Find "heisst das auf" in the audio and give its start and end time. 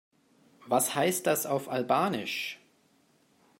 0.95-1.69